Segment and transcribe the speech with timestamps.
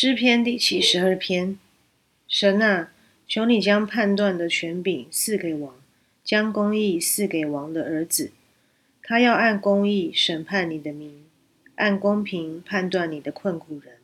[0.00, 1.58] 诗篇第七十二篇：
[2.28, 2.92] 神啊，
[3.26, 5.74] 求你将判断的权柄赐给王，
[6.22, 8.30] 将公义赐给王的儿子。
[9.02, 11.24] 他要按公义审判你的民，
[11.74, 13.94] 按公平判断你的困苦人。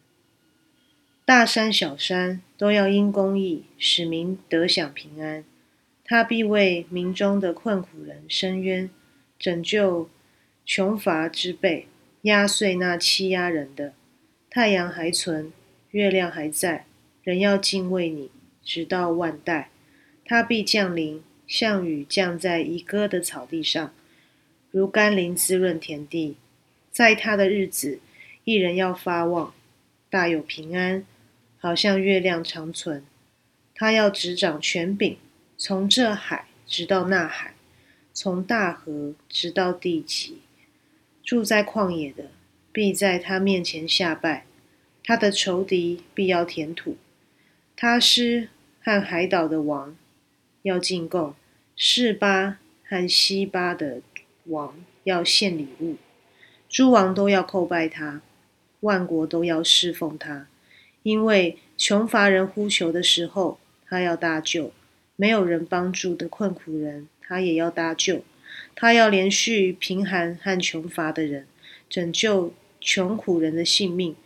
[1.24, 5.44] 大山小山都要因公义使民得享平安。
[6.04, 8.90] 他必为民中的困苦人伸冤，
[9.38, 10.10] 拯救
[10.66, 11.86] 穷乏之辈，
[12.22, 13.94] 压碎那欺压人的。
[14.50, 15.52] 太阳还存。
[15.94, 16.86] 月亮还在，
[17.22, 18.28] 人要敬畏你，
[18.64, 19.70] 直到万代。
[20.24, 23.94] 他必降临，像雨降在一歌的草地上，
[24.72, 26.36] 如甘霖滋润田地。
[26.90, 28.00] 在他的日子，
[28.42, 29.54] 一人要发旺，
[30.10, 31.06] 大有平安，
[31.58, 33.04] 好像月亮长存。
[33.72, 35.16] 他要执掌权柄，
[35.56, 37.54] 从这海直到那海，
[38.12, 40.38] 从大河直到地极。
[41.22, 42.32] 住在旷野的，
[42.72, 44.44] 必在他面前下拜。
[45.06, 46.96] 他的仇敌必要填土，
[47.76, 48.48] 他师
[48.82, 49.94] 和海岛的王
[50.62, 51.34] 要进贡，
[51.76, 54.00] 示巴和西巴的
[54.44, 55.96] 王要献礼物，
[56.70, 58.22] 诸王都要叩拜他，
[58.80, 60.46] 万国都要侍奉他，
[61.02, 64.70] 因为穷乏人呼求的时候，他要搭救；
[65.16, 68.24] 没有人帮助的困苦人，他也要搭救。
[68.76, 71.46] 他要连续贫寒和穷乏的人，
[71.90, 74.16] 拯救穷苦人的性命。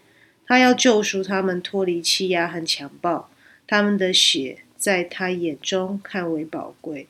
[0.48, 3.28] 他要救赎他们脱离欺压和强暴，
[3.66, 7.06] 他们的血在他眼中看为宝贵。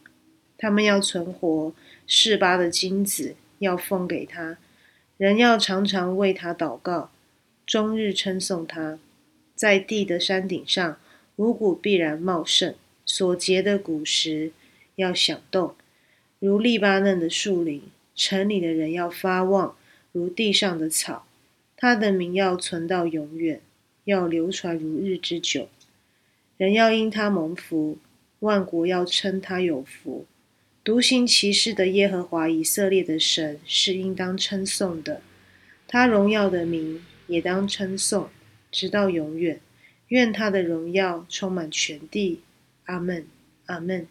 [0.56, 1.72] 他们要存活，
[2.04, 4.58] 示巴的金子要奉给他，
[5.16, 7.12] 人要常常为他祷告，
[7.64, 8.98] 终日称颂他。
[9.54, 10.98] 在地的山顶上，
[11.36, 12.74] 五谷必然茂盛，
[13.06, 14.50] 所结的果实
[14.96, 15.76] 要响动，
[16.40, 17.84] 如利巴嫩的树林。
[18.16, 19.76] 城里的人要发旺，
[20.10, 21.27] 如地上的草。
[21.80, 23.60] 他的名要存到永远，
[24.02, 25.68] 要流传如日之久。
[26.56, 27.98] 人要因他蒙福，
[28.40, 30.26] 万国要称他有福。
[30.82, 35.22] 独行其事的耶和华以色列的神是应当称颂的，
[35.86, 38.28] 他荣耀的名也当称颂，
[38.72, 39.60] 直到永远。
[40.08, 42.40] 愿他的荣耀充满全地。
[42.86, 43.24] 阿门，
[43.66, 44.08] 阿门。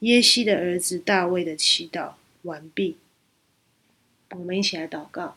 [0.00, 2.12] 耶西的儿子大卫的祈祷
[2.42, 2.98] 完毕。
[4.30, 5.36] 我们一起来祷告。